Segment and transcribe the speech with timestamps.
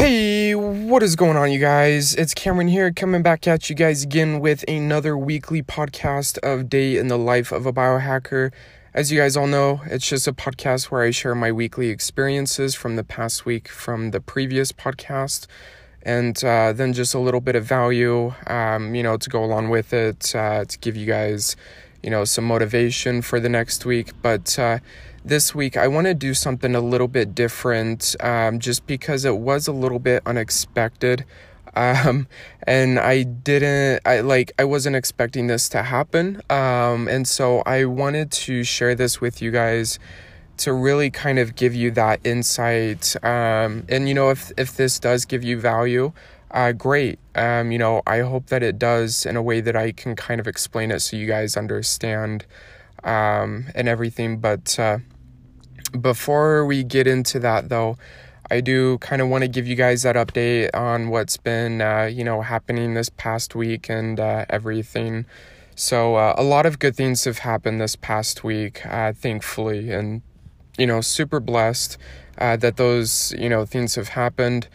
[0.00, 2.14] Hey, what is going on, you guys?
[2.14, 6.96] It's Cameron here, coming back at you guys again with another weekly podcast of Day
[6.96, 8.50] in the Life of a Biohacker.
[8.94, 12.74] As you guys all know, it's just a podcast where I share my weekly experiences
[12.74, 15.46] from the past week from the previous podcast,
[16.02, 19.68] and uh, then just a little bit of value, um, you know, to go along
[19.68, 21.56] with it, uh, to give you guys,
[22.02, 24.12] you know, some motivation for the next week.
[24.22, 24.78] But uh,
[25.24, 29.36] this week I want to do something a little bit different um, just because it
[29.36, 31.24] was a little bit unexpected.
[31.74, 32.26] Um,
[32.64, 36.42] and I didn't, I like, I wasn't expecting this to happen.
[36.50, 39.98] Um, and so I wanted to share this with you guys
[40.58, 43.14] to really kind of give you that insight.
[43.24, 46.12] Um, and you know, if, if this does give you value,
[46.50, 47.18] uh, great.
[47.34, 50.40] Um, you know, I hope that it does in a way that I can kind
[50.40, 52.44] of explain it so you guys understand
[53.04, 54.38] um, and everything.
[54.38, 54.98] But uh,
[56.00, 57.96] before we get into that, though,
[58.50, 62.10] I do kind of want to give you guys that update on what's been, uh,
[62.12, 65.24] you know, happening this past week and uh, everything.
[65.76, 70.22] So uh, a lot of good things have happened this past week, uh, thankfully, and
[70.76, 71.96] you know, super blessed
[72.38, 74.66] uh, that those you know things have happened.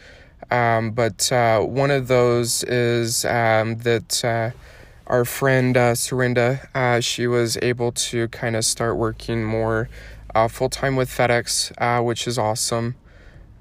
[0.50, 4.54] Um, but uh, one of those is um, that
[5.08, 9.90] our friend uh, Serinda, she was able to kind of start working more
[10.36, 12.96] uh, full time with FedEx, uh, which is awesome.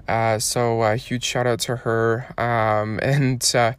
[0.06, 2.26] Uh, so a huge shout out to her.
[2.38, 3.72] Um, and uh,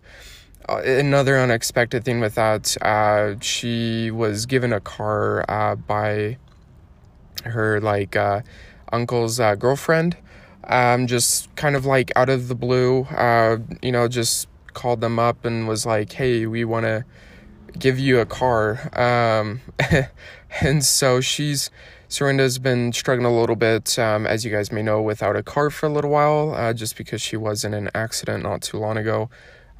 [0.68, 6.38] another unexpected thing with that, she was given a car by
[7.44, 8.16] her like
[8.92, 10.18] uncle's girlfriend.
[10.64, 13.06] Um, just kind of like out of the blue,
[13.84, 17.06] you know, just called them up and was like, "Hey, we want to."
[17.78, 18.90] give you a car.
[18.98, 19.62] Um,
[20.62, 21.70] and so she's,
[22.16, 25.70] Serinda's been struggling a little bit, um, as you guys may know, without a car
[25.70, 28.96] for a little while, uh, just because she was in an accident not too long
[28.96, 29.30] ago.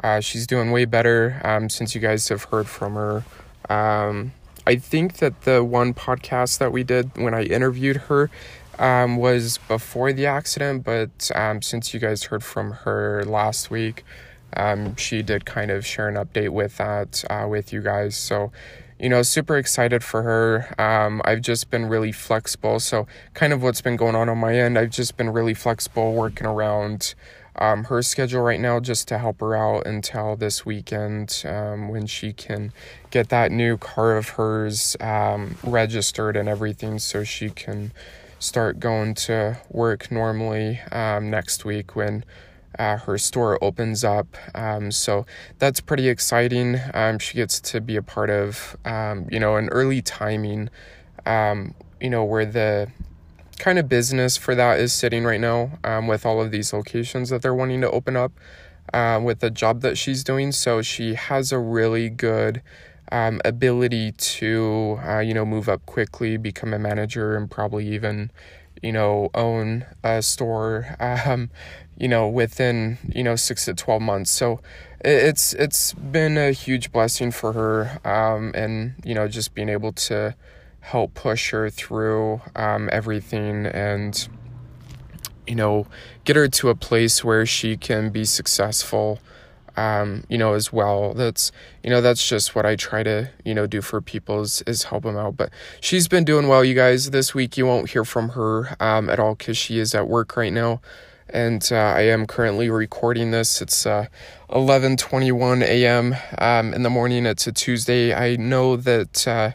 [0.04, 3.24] Uh, she's doing way better um, since you guys have heard from her.
[3.70, 4.34] Um,
[4.68, 8.30] I think that the one podcast that we did when I interviewed her
[8.80, 14.04] um, was before the accident, but um, since you guys heard from her last week,
[14.58, 18.18] um, she did kind of share an update with that uh, with you guys.
[18.18, 18.52] So,
[19.00, 20.82] you know, super excited for her.
[20.82, 22.80] Um, I've just been really flexible.
[22.80, 26.14] So, kind of what's been going on on my end, I've just been really flexible
[26.14, 27.14] working around
[27.58, 32.06] um, her schedule right now just to help her out until this weekend um, when
[32.06, 32.74] she can
[33.12, 37.92] get that new car of hers um, registered and everything so she can
[38.40, 42.26] start going to work normally um, next week when
[42.80, 44.36] uh, her store opens up.
[44.54, 45.26] Um, so
[45.60, 46.80] that's pretty exciting.
[46.94, 50.70] Um, she gets to be a part of, um, you know, an early timing,
[51.26, 52.90] um, you know, where the
[53.58, 57.30] kind of business for that is sitting right now um, with all of these locations
[57.30, 58.32] that they're wanting to open up
[58.94, 60.52] uh, with the job that she's doing.
[60.52, 62.62] So she has a really good
[63.12, 68.32] ability to, uh, you know, move up quickly, become a manager, and probably even,
[68.82, 70.96] you know, own a store.
[71.26, 71.50] Um,
[71.98, 74.32] you know, within, you know, six to 12 months.
[74.32, 74.60] So
[75.04, 78.00] it's, it's been a huge blessing for her.
[78.04, 80.36] Um, and, you know, just being able to
[80.82, 84.28] help push her through, um, everything and,
[85.48, 85.88] you know,
[86.26, 89.20] get her to a place where she can be successful,
[89.78, 91.14] um, you know, as well.
[91.14, 91.52] That's,
[91.84, 94.84] you know, that's just what I try to, you know, do for people is, is
[94.84, 95.38] help them out.
[95.38, 97.12] But she's been doing well, you guys.
[97.12, 100.36] This week you won't hear from her, um, at all because she is at work
[100.36, 100.82] right now
[101.30, 103.62] and uh, I am currently recording this.
[103.62, 104.08] It's uh,
[104.50, 106.16] 11:21 a.m.
[106.38, 107.26] Um, in the morning.
[107.26, 108.14] It's a Tuesday.
[108.14, 109.52] I know that uh,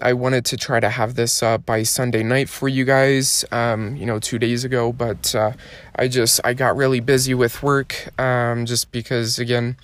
[0.00, 3.44] I wanted to try to have this by Sunday night for you guys.
[3.52, 5.52] Um, you know, two days ago, but uh,
[5.96, 8.08] I just I got really busy with work.
[8.20, 9.76] Um, just because again.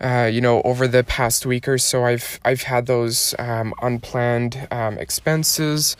[0.00, 4.66] Uh, you know, over the past week or so, I've I've had those um, unplanned
[4.72, 5.96] um, expenses,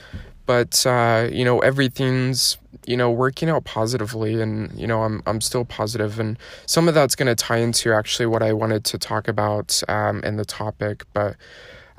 [0.47, 5.41] but uh, you know everything's you know working out positively and you know i'm i'm
[5.41, 6.19] still positive.
[6.21, 9.83] And some of that's going to tie into actually what i wanted to talk about
[9.89, 11.05] um in the topic.
[11.13, 11.37] But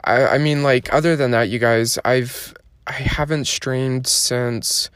[0.03, 2.53] i i mean like other than that you guys i've
[2.87, 4.89] i haven't streamed since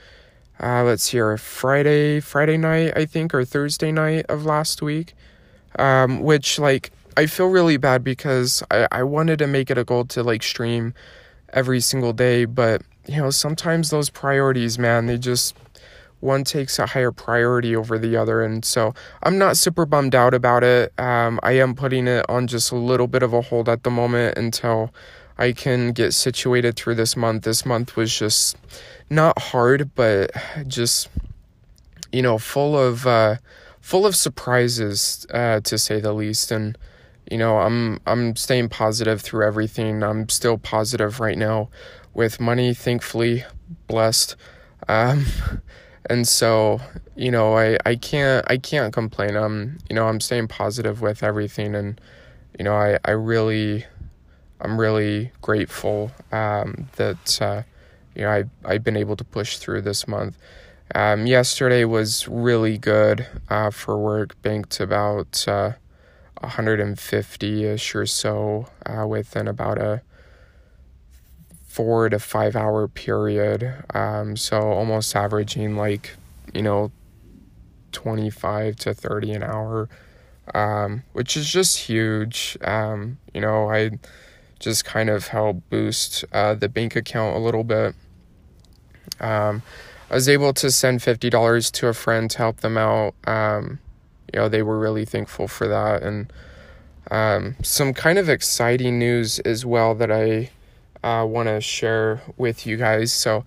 [0.61, 5.13] uh let's see friday friday night i think or thursday night of last week.
[5.77, 9.83] Um which like i feel really bad because i i wanted to make it a
[9.83, 10.93] goal to like stream
[11.51, 12.45] every single day.
[12.45, 15.55] But you know sometimes those priorities man they just
[16.19, 18.41] one takes a higher priority over the other.
[18.41, 18.93] And so
[19.23, 20.93] I'm not super bummed out about it.
[20.99, 23.89] Um, I am putting it on just a little bit of a hold at the
[23.89, 24.93] moment until
[25.37, 27.43] I can get situated through this month.
[27.43, 28.57] This month was just
[29.09, 30.31] not hard, but
[30.67, 31.09] just,
[32.11, 33.37] you know, full of, uh,
[33.79, 36.51] full of surprises, uh, to say the least.
[36.51, 36.77] And
[37.31, 40.03] you know, I'm I'm staying positive through everything.
[40.03, 41.69] I'm still positive right now
[42.13, 43.45] with money, thankfully,
[43.87, 44.35] blessed.
[44.87, 45.25] Um,
[46.09, 46.81] and so,
[47.15, 49.35] you know, I, I can't I can't complain.
[49.35, 51.99] I'm you know, I'm staying positive with everything and
[52.57, 53.85] you know, I, I really
[54.61, 57.63] I'm really grateful um, that uh,
[58.15, 60.37] you know I I've been able to push through this month.
[60.95, 64.41] Um, yesterday was really good uh, for work.
[64.41, 65.73] Banked about uh,
[66.41, 70.01] 150 ish or so uh, within about a
[71.79, 73.73] four to five hour period.
[73.93, 76.13] Um, so almost averaging like,
[76.53, 76.91] you know,
[77.93, 79.87] 25 to 30 an hour,
[80.53, 82.57] um, which is just huge.
[82.65, 83.91] Um, you know, I
[84.59, 87.95] just kind of help boost uh, the bank account a little bit.
[89.21, 89.61] Um,
[90.11, 93.15] I was able to send $50 to a friend to help them out.
[93.25, 93.79] Um,
[94.33, 96.03] you know, they were really thankful for that.
[96.03, 96.33] And
[97.09, 100.49] um, some kind of exciting news as well that I
[101.03, 103.11] uh, want to share with you guys.
[103.11, 103.45] So,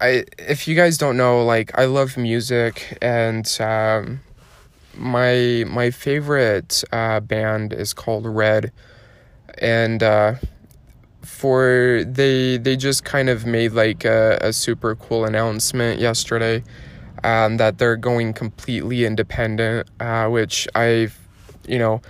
[0.00, 4.20] I if you guys don't know, like I love music, and um,
[4.94, 8.72] my my favorite uh, band is called Red,
[9.58, 10.34] and uh,
[11.22, 16.62] for they they just kind of made like a, a super cool announcement yesterday
[17.24, 21.18] um, that they're going completely independent, uh, which I've,
[21.66, 22.00] you know,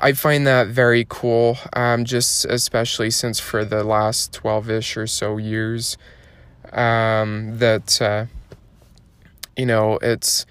[0.00, 1.58] I find that very cool.
[1.74, 5.98] Um, just especially since for the last twelve ish or so years,
[6.72, 8.26] um, that uh,
[9.56, 10.46] you know it's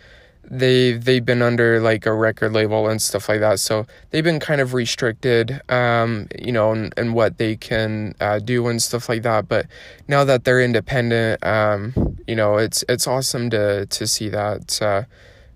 [0.50, 4.40] they they've been under like a record label and stuff like that so they've been
[4.40, 9.08] kind of restricted um you know and, and what they can uh, do and stuff
[9.10, 9.68] like that but
[10.08, 15.04] now that they're independent um you know it's it's awesome to to see that uh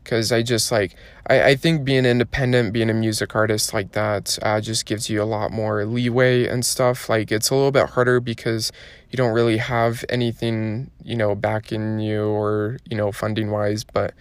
[0.04, 0.96] because i just like
[1.28, 5.22] I, I think being independent being a music artist like that uh, just gives you
[5.22, 8.72] a lot more leeway and stuff like it's a little bit harder because
[9.10, 14.14] you don't really have anything you know backing you or you know funding wise but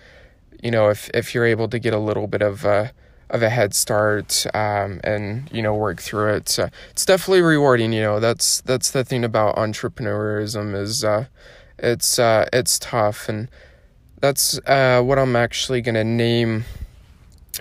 [0.62, 2.93] you know, if if you're able to get a little bit of a
[3.29, 6.58] of a head start um, and you know work through it,
[6.90, 7.93] it's definitely rewarding.
[7.93, 11.26] You know, that's that's the thing about entrepreneurism is uh,
[11.79, 13.49] it's uh, it's tough, and
[14.22, 16.64] that's uh, what I'm actually gonna name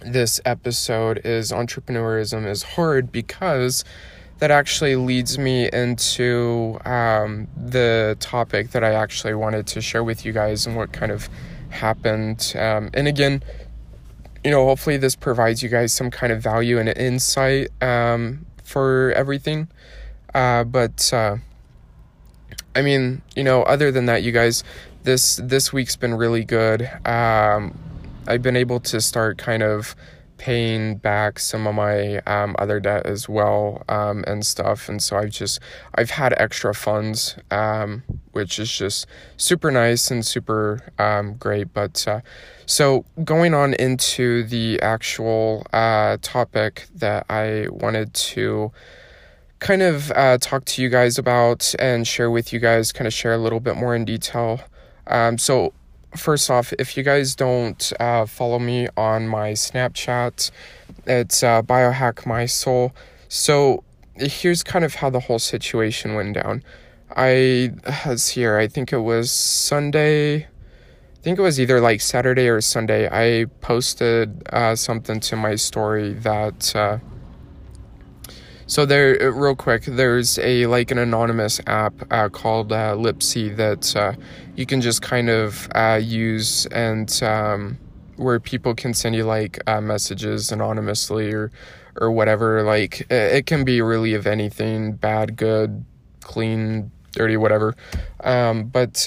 [0.06, 3.84] this episode is entrepreneurism is hard because
[4.38, 10.24] that actually leads me into um, the topic that I actually wanted to share with
[10.24, 11.30] you guys and what kind of
[11.70, 12.54] happened.
[12.56, 13.44] Um, and again,
[14.44, 19.12] you know, hopefully this provides you guys some kind of value and insight um, for
[19.16, 19.68] everything.
[20.36, 21.38] Uh, but uh,
[22.76, 24.64] I mean, you know, other than that, you guys,
[25.04, 26.90] this this week's been really good.
[27.06, 27.78] Um,
[28.28, 29.96] I've been able to start kind of
[30.42, 35.16] paying back some of my um, other debt as well um, and stuff and so
[35.16, 35.60] i've just
[35.94, 38.02] i've had extra funds um,
[38.32, 39.06] which is just
[39.38, 42.22] super nice and super um, great but uh,
[42.66, 48.72] so going on into the actual uh, topic that i wanted to
[49.60, 53.14] kind of uh, talk to you guys about and share with you guys kind of
[53.14, 54.60] share a little bit more in detail
[55.12, 55.74] um, so
[56.16, 60.52] first off, if you guys don't uh, follow me on my Snapchat,
[61.06, 62.94] it's uh, biohack my soul.
[63.28, 63.84] So
[64.16, 66.64] here's kind of how the whole situation went down.
[67.16, 67.74] I
[68.06, 68.58] was here.
[68.58, 70.44] I think it was Sunday.
[70.44, 73.08] I think it was either like Saturday or Sunday.
[73.12, 76.98] I posted uh, something to my story that uh,
[78.72, 83.54] so there, uh, real quick, there's a like an anonymous app uh, called uh, Lipsi
[83.58, 84.14] that uh,
[84.56, 87.78] you can just kind of uh, use and um,
[88.16, 91.52] where people can send you like uh, messages anonymously or
[92.00, 92.64] or whatever.
[92.64, 95.84] Like it can be really of anything, bad, good,
[96.22, 97.76] clean, dirty, whatever.
[98.24, 99.06] Um, but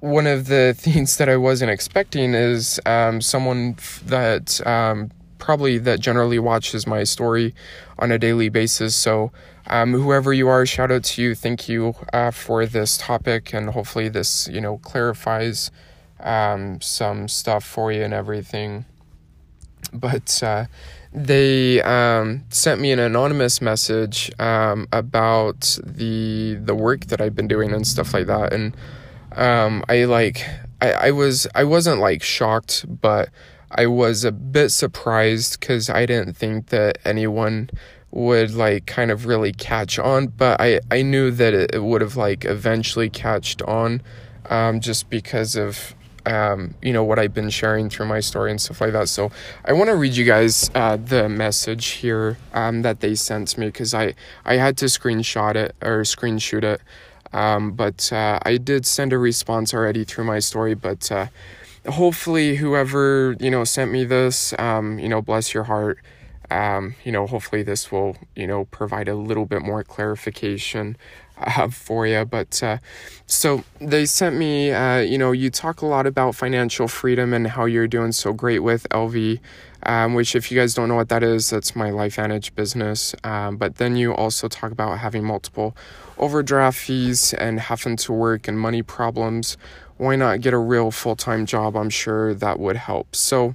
[0.00, 3.76] one of the things that I wasn't expecting is um, someone
[4.06, 7.54] that um, probably that generally watches my story
[7.98, 8.94] on a daily basis.
[8.94, 9.32] So,
[9.66, 11.34] um, whoever you are, shout out to you.
[11.34, 15.70] Thank you uh, for this topic, and hopefully this you know clarifies
[16.20, 18.84] um, some stuff for you and everything.
[19.92, 20.66] But uh,
[21.12, 27.48] they um, sent me an anonymous message um, about the the work that I've been
[27.48, 28.76] doing and stuff like that, and
[29.32, 30.46] um, I like
[30.80, 33.30] I, I was I wasn't like shocked, but
[33.70, 37.70] I was a bit surprised because I didn't think that anyone
[38.10, 42.00] would like kind of really catch on, but I, I knew that it, it would
[42.00, 44.02] have like eventually catched on
[44.48, 45.94] um, just because of
[46.26, 49.08] um, you know, what I've been sharing through my story and stuff like that.
[49.08, 49.30] So
[49.64, 53.66] I want to read you guys uh, the message here um, that they sent me
[53.66, 56.82] because I, I had to screenshot it or screenshot it.
[57.32, 61.26] Um, but uh, I did send a response already through my story, but uh,
[61.88, 65.98] hopefully whoever, you know, sent me this, um, you know, bless your heart.
[66.50, 70.96] Um, you know, hopefully this will, you know, provide a little bit more clarification
[71.38, 72.24] uh, for you.
[72.24, 72.78] But uh,
[73.26, 77.46] so they sent me, uh, you know, you talk a lot about financial freedom and
[77.46, 79.38] how you're doing so great with LV,
[79.84, 83.14] um, which, if you guys don't know what that is, that's my LifeVantage business.
[83.24, 85.76] Um, but then you also talk about having multiple
[86.20, 89.56] overdraft fees and having to work and money problems.
[89.96, 91.76] Why not get a real full time job?
[91.76, 93.16] I'm sure that would help.
[93.16, 93.54] So,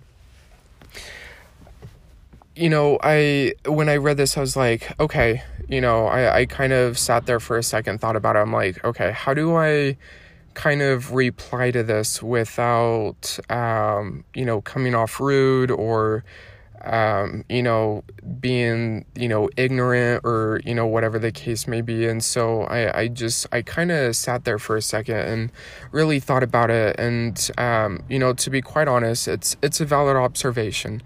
[2.55, 6.45] you know, I when I read this, I was like, okay, you know, I, I
[6.45, 8.39] kind of sat there for a second, thought about it.
[8.39, 9.98] I'm like, okay, how do I
[10.53, 16.24] kind of reply to this without, um, you know, coming off rude or,
[16.82, 18.03] um, you know,
[18.39, 22.05] being, you know, ignorant or, you know, whatever the case may be.
[22.05, 25.51] And so I, I just, I kind of sat there for a second and
[25.91, 27.00] really thought about it.
[27.00, 31.01] And, um, you know, to be quite honest, it's, it's a valid observation.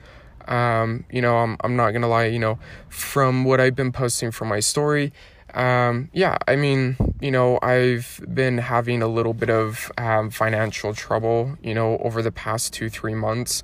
[0.47, 2.57] Um, you know, I'm, I'm not gonna lie, you know,
[2.87, 5.13] from what I've been posting for my story,
[5.53, 10.93] um, yeah, I mean, you know, I've been having a little bit of um, financial
[10.93, 13.63] trouble, you know, over the past two, three months,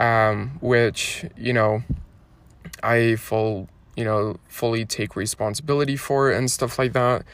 [0.00, 1.84] um, which, you know,
[2.82, 7.24] I full, you know, fully take responsibility for and stuff like that.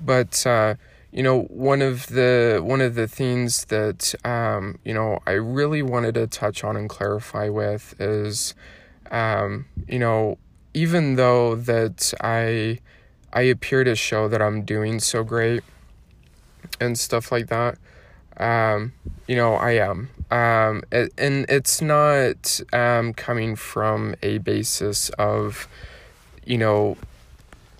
[0.00, 0.76] But, uh,
[1.12, 5.82] you know one of the one of the things that um, you know I really
[5.82, 8.54] wanted to touch on and clarify with is
[9.10, 10.38] um, you know
[10.72, 12.78] even though that I
[13.32, 15.62] I appear to show that I'm doing so great
[16.80, 17.76] and stuff like that
[18.38, 18.94] um,
[19.28, 25.68] you know I am um, and it's not um, coming from a basis of
[26.44, 26.96] you know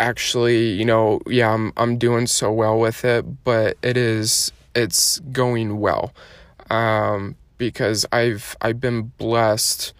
[0.03, 5.21] actually, you know, yeah, I'm I'm doing so well with it, but it is it's
[5.21, 6.13] going well.
[6.71, 9.93] Um, because I've I've been blessed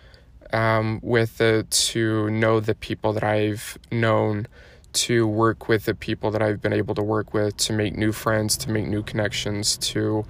[0.53, 4.49] um, with it to know the people that I've known,
[4.95, 8.13] to work with the people that I've been able to work with, to make new
[8.13, 10.25] friends, to make new connections, to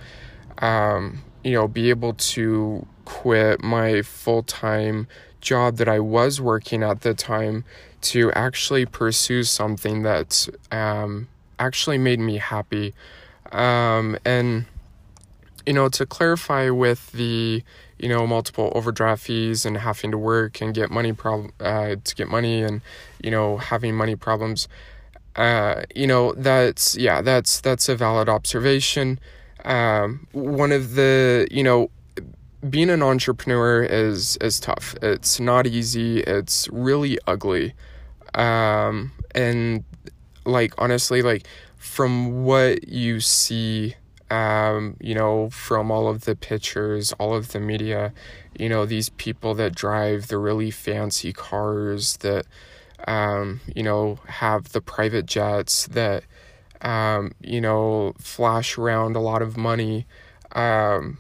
[0.59, 5.07] um, you know, be able to quit my full time
[5.41, 7.65] job that I was working at the time
[8.03, 12.95] to actually pursue something that um, actually made me happy.
[13.51, 14.65] Um, and,
[15.67, 17.63] you know, to clarify with the,
[17.99, 22.15] you know, multiple overdraft fees and having to work and get money problem uh, to
[22.15, 22.81] get money and,
[23.23, 24.69] you know, having money problems,
[25.37, 29.19] uh, you know, that's, yeah, that's, that's a valid observation.
[29.65, 31.91] Um, one of the, you know,
[32.69, 34.95] being an entrepreneur is is tough.
[35.03, 36.21] It's not easy.
[36.21, 37.75] It's really ugly.
[38.35, 39.85] Um, and
[40.45, 43.97] like honestly, like from what you see,
[44.31, 48.13] um, you know, from all of the pictures, all of the media,
[48.59, 52.47] you know, these people that drive the really fancy cars that,
[53.09, 56.25] um, you know, have the private jets that,
[56.83, 60.07] um, you know, flash around a lot of money.
[60.53, 61.19] Um,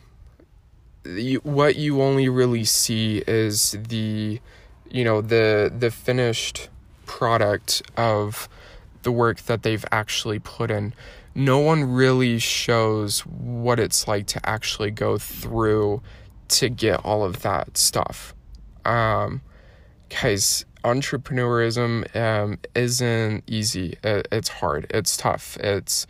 [1.04, 4.40] you, what you only really see is the,
[4.90, 6.68] you know, the the finished
[7.06, 8.48] product of
[9.02, 10.94] the work that they've actually put in.
[11.34, 16.02] No one really shows what it's like to actually go through
[16.48, 18.34] to get all of that stuff.
[18.84, 19.40] Um,
[20.10, 23.98] guys, entrepreneurism um, isn't easy.
[24.02, 24.86] It, it's hard.
[24.90, 25.56] It's tough.
[25.58, 26.06] It's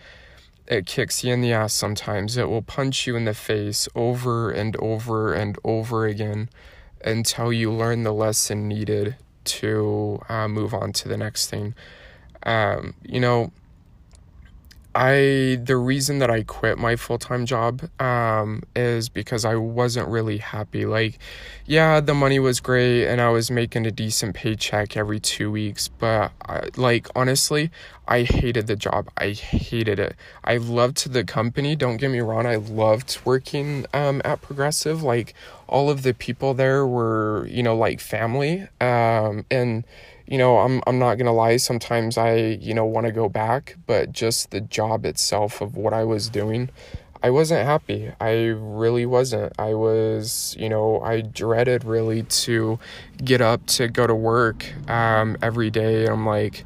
[0.66, 2.36] it kicks you in the ass sometimes.
[2.36, 6.48] It will punch you in the face over and over and over again
[7.04, 11.74] until you learn the lesson needed to uh, move on to the next thing.
[12.44, 13.52] Um, you know,
[14.94, 20.08] I the reason that I quit my full time job um, is because I wasn't
[20.08, 20.84] really happy.
[20.84, 21.18] Like,
[21.64, 25.88] yeah, the money was great and I was making a decent paycheck every two weeks,
[25.88, 27.70] but I, like honestly,
[28.06, 29.08] I hated the job.
[29.16, 30.14] I hated it.
[30.44, 31.76] I loved the company.
[31.76, 32.46] Don't get me wrong.
[32.46, 35.02] I loved working um, at Progressive.
[35.02, 35.34] Like
[35.68, 38.68] all of the people there were, you know, like family.
[38.80, 39.84] Um, and
[40.26, 41.56] you know, I'm I'm not gonna lie.
[41.56, 45.92] Sometimes I, you know, want to go back, but just the job itself of what
[45.92, 46.70] I was doing,
[47.22, 48.12] I wasn't happy.
[48.20, 49.52] I really wasn't.
[49.58, 52.78] I was, you know, I dreaded really to
[53.24, 56.06] get up to go to work um, every day.
[56.06, 56.64] I'm like,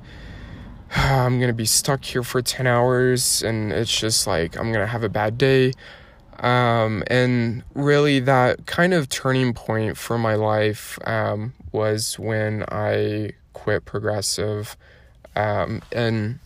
[0.97, 5.03] I'm gonna be stuck here for ten hours, and it's just like I'm gonna have
[5.03, 5.73] a bad day.
[6.39, 13.33] Um, and really, that kind of turning point for my life um, was when I
[13.57, 14.77] quit Progressive
[15.35, 16.39] um, and,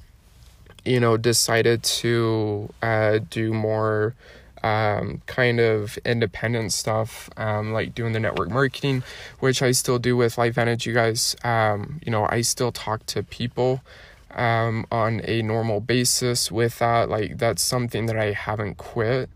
[0.85, 4.15] you know, decided to uh, do more
[4.63, 9.03] um, kind of independent stuff, um, like doing the network marketing,
[9.41, 10.87] which I still do with LifeVantage.
[10.87, 13.83] You guys, um, you know, I still talk to people
[14.31, 17.09] um, on a normal basis with that.
[17.09, 19.29] Like, that's something that I haven't quit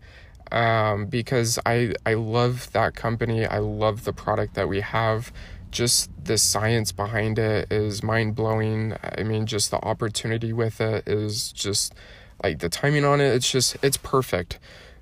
[0.51, 3.45] um, because I I love that company.
[3.45, 5.31] I love the product that we have.
[5.75, 8.95] Just the science behind it is mind blowing.
[9.03, 11.93] I mean, just the opportunity with it is just
[12.41, 13.33] like the timing on it.
[13.33, 14.57] It's just it's perfect,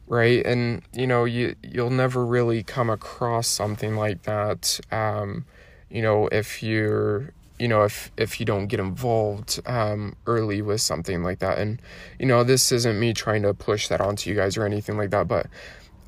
[0.08, 0.44] right?
[0.44, 4.80] And you know you you'll never really come across something like that.
[4.92, 5.46] Um,
[5.92, 10.82] you know if you're you know if if you don't get involved um, early with
[10.82, 11.82] something like that and
[12.20, 15.12] you know this isn't me trying to push that onto you guys or anything like
[15.12, 15.46] that but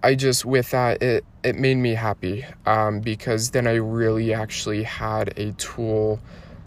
[0.05, 4.83] i just with that it it made me happy um, because then i really actually
[4.83, 6.19] had a tool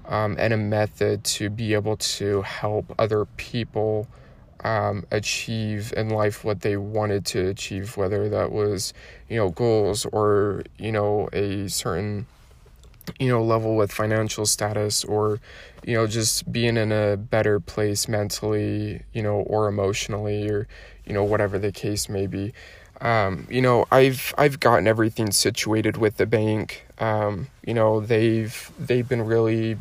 [0.06, 4.08] um, and a method to be able to help other people
[4.64, 8.92] um, achieve in life what they wanted to achieve whether that was
[9.28, 12.26] you know goals or you know a certain
[13.20, 15.40] you know level with financial status or
[15.86, 20.66] you know just being in a better place mentally you know or emotionally or
[21.06, 22.52] you know whatever the case may be
[23.00, 28.70] um, you know i've i've gotten everything situated with the bank um, you know they've
[28.78, 29.76] they've been really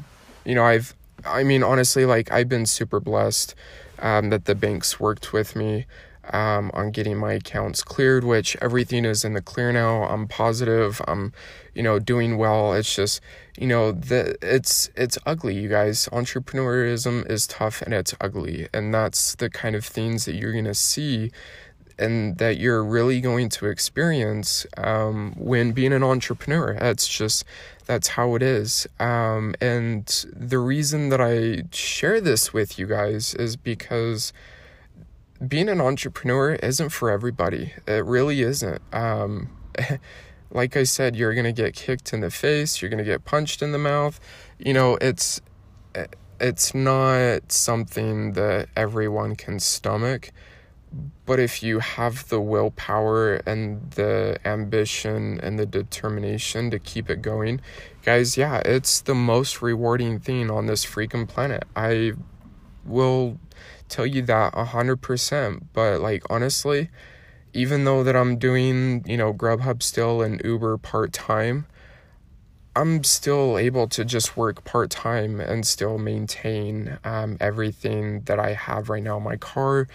[0.46, 0.94] you know i've
[1.26, 3.56] i mean honestly like i've been super blessed
[4.00, 5.86] um, that the banks worked with me
[6.34, 10.04] um, on getting my accounts cleared, which everything is in the clear now.
[10.04, 11.02] I'm positive.
[11.08, 11.34] I'm,
[11.74, 12.74] you know, doing well.
[12.74, 13.22] It's just,
[13.58, 16.08] you know, the it's it's ugly, you guys.
[16.12, 20.74] Entrepreneurism is tough and it's ugly, and that's the kind of things that you're gonna
[20.74, 21.32] see.
[22.00, 26.78] And that you're really going to experience um, when being an entrepreneur.
[26.80, 27.44] That's just,
[27.86, 28.88] that's how it is.
[29.00, 34.32] Um, and the reason that I share this with you guys is because
[35.46, 37.74] being an entrepreneur isn't for everybody.
[37.88, 38.82] It really isn't.
[38.94, 39.50] Um,
[40.52, 42.82] like I said, you're gonna get kicked in the face.
[42.82, 44.20] You're gonna get punched in the mouth.
[44.58, 45.42] You know, it's
[46.40, 50.32] it's not something that everyone can stomach.
[51.26, 57.22] But if you have the willpower and the ambition and the determination to keep it
[57.22, 57.60] going,
[58.04, 61.66] guys, yeah, it's the most rewarding thing on this freaking planet.
[61.76, 62.14] I
[62.86, 63.40] will
[63.90, 65.64] tell you that 100%.
[65.74, 66.90] But like honestly,
[67.54, 71.68] even though that I'm doing, you know, Grubhub still and Uber part-time,
[72.76, 78.54] I'm still able to just work part time and still maintain um, everything that I
[78.54, 79.88] have right now my car,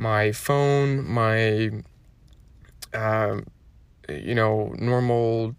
[0.00, 1.70] my phone, my,
[2.94, 3.46] um,
[4.08, 5.54] you know, normal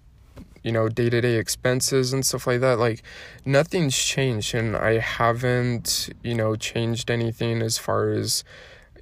[0.63, 2.77] you know, day to day expenses and stuff like that.
[2.77, 3.01] Like,
[3.45, 8.43] nothing's changed, and I haven't, you know, changed anything as far as,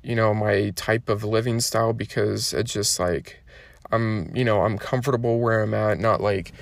[0.01, 3.43] you know, my type of living style because it's just like,
[3.91, 6.53] I'm, you know, I'm comfortable where I'm at, not like,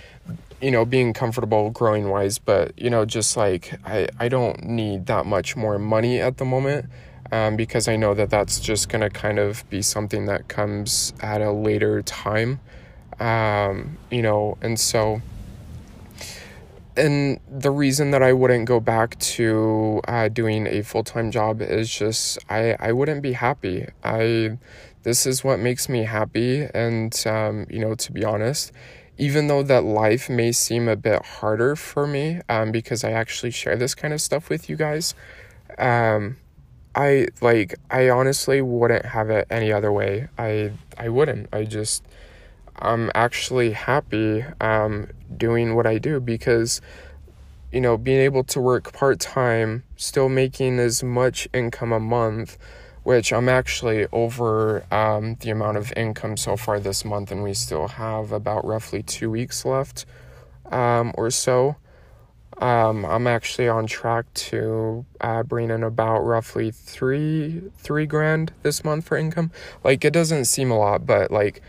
[0.61, 5.05] you know, being comfortable growing wise, but, you know, just like, I, I don't need
[5.05, 6.87] that much more money at the moment.
[7.31, 11.13] Um, because I know that that's just going to kind of be something that comes
[11.21, 12.59] at a later time.
[13.19, 15.21] Um, you know, and so,
[16.95, 21.61] and the reason that I wouldn't go back to uh, doing a full time job
[21.61, 23.87] is just I, I wouldn't be happy.
[24.03, 24.57] I,
[25.03, 26.67] this is what makes me happy.
[26.73, 28.71] And, um, you know, to be honest,
[29.17, 33.51] even though that life may seem a bit harder for me, um, because I actually
[33.51, 35.15] share this kind of stuff with you guys,
[35.77, 36.37] um,
[36.97, 40.29] I like I honestly wouldn't have it any other way.
[40.37, 41.47] I I wouldn't.
[41.53, 42.03] I just
[42.77, 46.81] I'm actually happy um, doing what I do because,
[47.71, 52.57] you know, being able to work part time, still making as much income a month,
[53.03, 57.53] which I'm actually over um, the amount of income so far this month, and we
[57.53, 60.05] still have about roughly two weeks left
[60.71, 61.77] um, or so.
[62.59, 68.83] Um, I'm actually on track to uh, bring in about roughly three three grand this
[68.83, 69.51] month for income.
[69.83, 71.61] Like it doesn't seem a lot, but like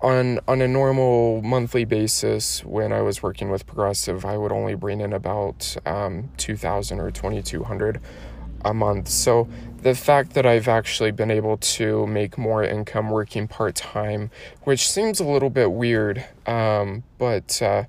[0.00, 4.74] on on a normal monthly basis when I was working with Progressive, I would only
[4.74, 8.00] bring in about um, 2000 or 2200
[8.64, 9.08] a month.
[9.08, 9.48] So
[9.82, 14.30] the fact that I've actually been able to make more income working part time,
[14.64, 17.84] which seems a little bit weird, um, but uh,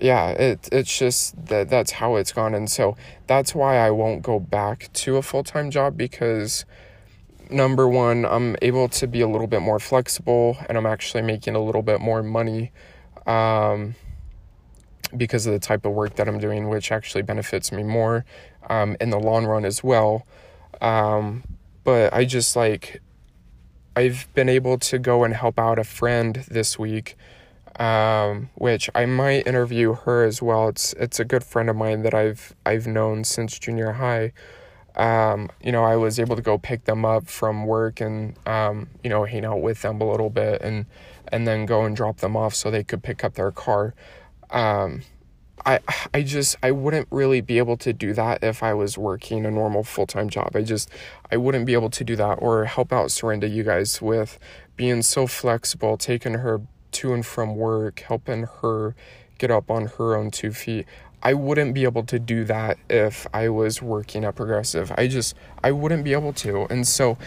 [0.00, 4.22] yeah, it it's just that that's how it's gone, and so that's why I won't
[4.22, 6.64] go back to a full time job because
[7.50, 11.54] number one, I'm able to be a little bit more flexible and I'm actually making
[11.54, 12.72] a little bit more money
[13.26, 13.94] um,
[15.16, 18.24] because of the type of work that I'm doing, which actually benefits me more
[18.68, 20.26] um, in the long run as well.
[20.80, 21.44] Um,
[21.84, 23.00] but I just like,
[23.94, 27.16] I've been able to go and help out a friend this week.
[27.78, 30.68] Um, which I might interview her as well.
[30.68, 34.32] It's it's a good friend of mine that I've I've known since junior high
[34.96, 38.88] um, you know, I was able to go pick them up from work and, um,
[39.04, 40.86] you know, hang out with them a little bit and,
[41.28, 43.94] and then go and drop them off so they could pick up their car.
[44.50, 45.02] Um,
[45.66, 45.80] I,
[46.14, 49.50] I just, I wouldn't really be able to do that if I was working a
[49.50, 50.52] normal full time job.
[50.54, 50.88] I just,
[51.30, 54.38] I wouldn't be able to do that or help out Serinda, you guys, with
[54.76, 56.62] being so flexible, taking her
[56.96, 58.94] to and from work, helping her
[59.38, 60.86] get up on her own two feet.
[61.22, 64.92] I wouldn't be able to do that if I was working at Progressive.
[64.96, 66.66] I just I wouldn't be able to.
[66.70, 67.18] And so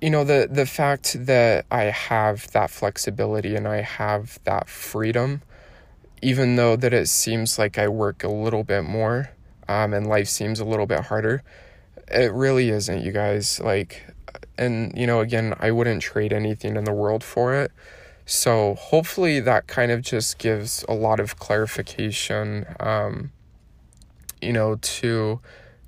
[0.00, 5.42] you know the the fact that I have that flexibility and I have that freedom
[6.22, 9.30] even though that it seems like I work a little bit more
[9.68, 11.42] um, and life seems a little bit harder,
[12.08, 13.60] it really isn't, you guys.
[13.60, 14.06] Like,
[14.56, 17.72] and you know, again, I wouldn't trade anything in the world for it.
[18.26, 23.30] So hopefully that kind of just gives a lot of clarification, um,
[24.42, 25.40] you know, to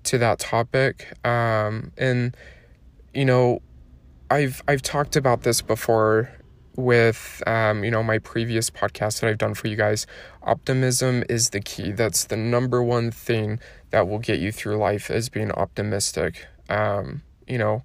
[0.04, 1.12] to that topic.
[1.26, 2.36] Um, and
[3.12, 3.60] you know,
[4.30, 6.30] I've I've talked about this before
[6.76, 10.06] with um, you know my previous podcast that I've done for you guys.
[10.44, 11.90] Optimism is the key.
[11.90, 13.58] That's the number one thing
[13.90, 16.46] that will get you through life is being optimistic.
[16.68, 17.82] Um, you know,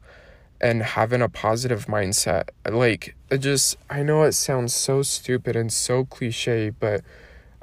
[0.63, 2.47] and having a positive mindset.
[2.67, 7.01] Like, it just, I know it sounds so stupid and so cliche, but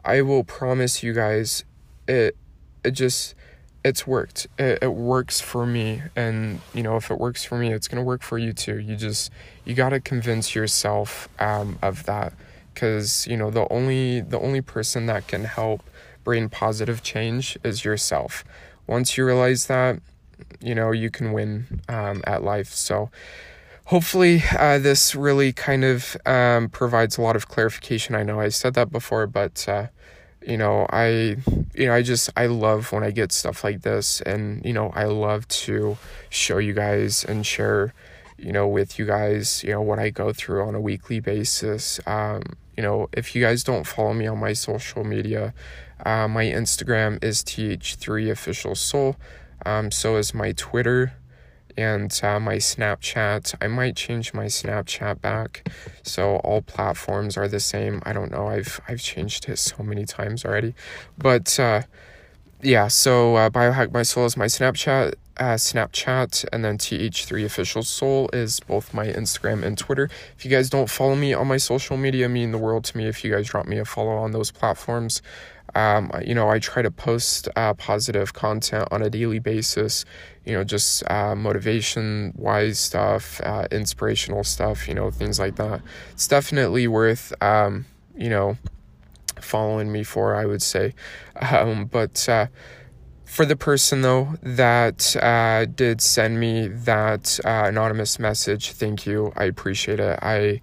[0.04, 1.64] I will promise you guys,
[2.06, 2.36] it,
[2.84, 3.34] it just,
[3.82, 4.48] it's worked.
[4.58, 6.02] It, it works for me.
[6.14, 8.78] And, you know, if it works for me, it's going to work for you too.
[8.78, 9.32] You just,
[9.64, 12.34] you got to convince yourself um, of that.
[12.74, 15.82] Cause, you know, the only, the only person that can help
[16.22, 18.44] bring positive change is yourself.
[18.86, 20.00] Once you realize that,
[20.60, 22.68] you know you can win um, at life.
[22.68, 23.10] So
[23.90, 28.14] hopefully uh, this really kind of um, provides a lot of clarification.
[28.14, 29.88] I know I said that before, but uh,
[30.46, 31.36] you know I
[31.74, 34.90] you know I just I love when I get stuff like this, and you know
[34.94, 35.98] I love to
[36.28, 37.92] show you guys and share
[38.38, 42.00] you know with you guys you know what I go through on a weekly basis.
[42.06, 42.42] Um,
[42.76, 45.52] you know if you guys don't follow me on my social media.
[46.06, 49.16] Uh, my Instagram is th3 official soul.
[49.66, 51.12] Um, so is my Twitter
[51.76, 53.54] and uh, my Snapchat.
[53.60, 55.68] I might change my Snapchat back,
[56.02, 58.02] so all platforms are the same.
[58.04, 58.48] I don't know.
[58.48, 60.74] I've I've changed it so many times already,
[61.16, 61.82] but uh,
[62.62, 62.88] yeah.
[62.88, 65.14] So uh, Biohack My Soul is my Snapchat.
[65.36, 70.10] Uh, Snapchat and then TH3 Official Soul is both my Instagram and Twitter.
[70.36, 73.06] If you guys don't follow me on my social media, mean the world to me
[73.06, 75.22] if you guys drop me a follow on those platforms.
[75.74, 80.04] Um, you know, I try to post uh, positive content on a daily basis,
[80.44, 85.82] you know, just uh, motivation wise stuff, uh, inspirational stuff, you know, things like that.
[86.12, 88.56] It's definitely worth, um, you know,
[89.40, 90.94] following me for, I would say.
[91.40, 92.48] Um, but uh,
[93.24, 99.32] for the person, though, that uh, did send me that uh, anonymous message, thank you.
[99.36, 100.18] I appreciate it.
[100.20, 100.60] I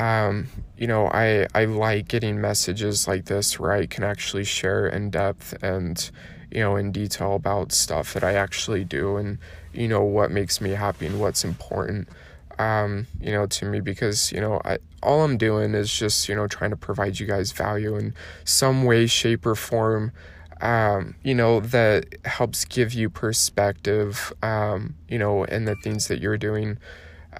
[0.00, 0.46] um,
[0.78, 5.10] you know, I, I like getting messages like this where I can actually share in
[5.10, 6.10] depth and,
[6.50, 9.36] you know, in detail about stuff that I actually do and,
[9.74, 12.08] you know, what makes me happy and what's important,
[12.58, 16.34] um, you know, to me because, you know, I, all I'm doing is just, you
[16.34, 18.14] know, trying to provide you guys value in
[18.46, 20.12] some way, shape, or form.
[20.62, 26.20] Um, you know, that helps give you perspective, um, you know, in the things that
[26.22, 26.78] you're doing,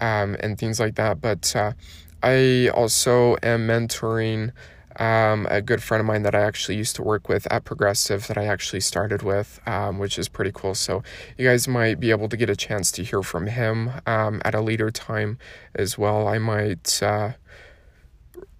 [0.02, 1.22] um, and things like that.
[1.22, 1.72] But, uh,
[2.22, 4.52] I also am mentoring
[4.96, 8.26] um, a good friend of mine that I actually used to work with at Progressive
[8.26, 10.74] that I actually started with, um, which is pretty cool.
[10.74, 11.02] So
[11.38, 14.54] you guys might be able to get a chance to hear from him um, at
[14.54, 15.38] a later time
[15.74, 16.28] as well.
[16.28, 17.32] I might uh,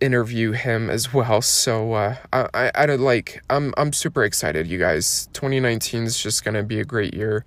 [0.00, 1.42] interview him as well.
[1.42, 5.28] So uh, I, I, I like I'm I'm super excited, you guys.
[5.32, 7.44] 2019 is just gonna be a great year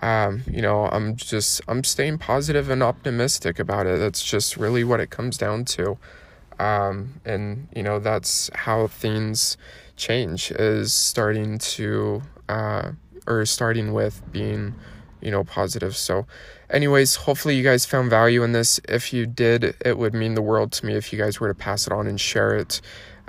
[0.00, 3.98] um, you know, I'm just I'm staying positive and optimistic about it.
[3.98, 5.98] That's just really what it comes down to.
[6.58, 9.56] Um, and you know, that's how things
[9.96, 12.92] change is starting to uh,
[13.26, 14.74] or starting with being
[15.22, 16.26] you know positive so
[16.68, 20.42] anyways hopefully you guys found value in this if you did it would mean the
[20.42, 22.80] world to me if you guys were to pass it on and share it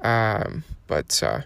[0.03, 1.41] um, but uh,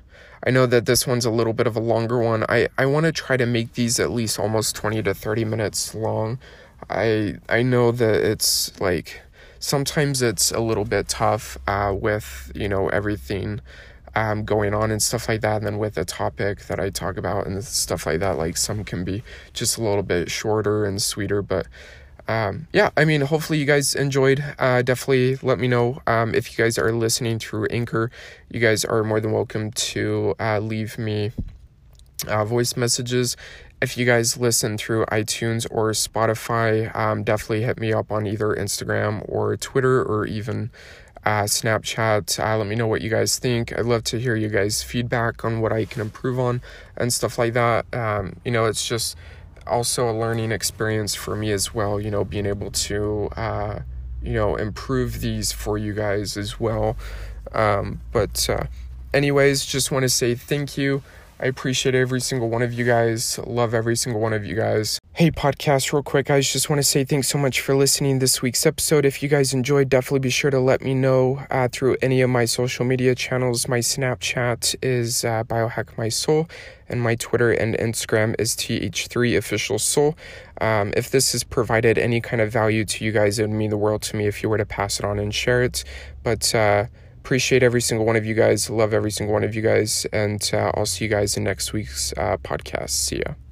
[0.45, 2.45] I know that this one's a little bit of a longer one.
[2.49, 5.93] I, I want to try to make these at least almost 20 to 30 minutes
[5.93, 6.39] long.
[6.89, 9.21] I I know that it's like
[9.59, 13.61] sometimes it's a little bit tough uh, with you know everything
[14.15, 15.57] um, going on and stuff like that.
[15.57, 18.83] And then with the topic that I talk about and stuff like that, like some
[18.83, 19.23] can be
[19.53, 21.41] just a little bit shorter and sweeter.
[21.41, 21.67] But
[22.27, 24.43] um, yeah, I mean, hopefully you guys enjoyed.
[24.59, 28.11] Uh, definitely let me know um, if you guys are listening through Anchor.
[28.49, 31.31] You guys are more than welcome to uh, leave me
[32.27, 33.37] uh, voice messages.
[33.81, 38.55] If you guys listen through iTunes or Spotify, um, definitely hit me up on either
[38.55, 40.69] Instagram or Twitter or even
[41.25, 42.39] uh, Snapchat.
[42.39, 43.77] Uh, let me know what you guys think.
[43.77, 46.61] I'd love to hear you guys' feedback on what I can improve on
[46.95, 47.91] and stuff like that.
[47.93, 49.15] Um, you know, it's just
[49.67, 53.79] also a learning experience for me as well, you know, being able to, uh,
[54.21, 56.95] you know, improve these for you guys as well.
[57.53, 58.65] Um, but, uh,
[59.13, 61.03] anyways, just want to say thank you.
[61.39, 63.39] I appreciate every single one of you guys.
[63.39, 65.00] Love every single one of you guys.
[65.13, 66.31] Hey, podcast, real quick.
[66.31, 69.05] I just want to say thanks so much for listening this week's episode.
[69.05, 72.29] If you guys enjoyed, definitely be sure to let me know uh, through any of
[72.29, 73.67] my social media channels.
[73.67, 76.47] My Snapchat is uh, Biohack My Soul,
[76.87, 80.17] and my Twitter and Instagram is TH3 Official Soul.
[80.61, 83.69] Um, if this has provided any kind of value to you guys, it would mean
[83.69, 85.83] the world to me if you were to pass it on and share it.
[86.23, 86.85] But, uh,
[87.17, 88.67] Appreciate every single one of you guys.
[88.67, 90.07] Love every single one of you guys.
[90.11, 92.89] And uh, I'll see you guys in next week's uh, podcast.
[92.89, 93.35] See ya.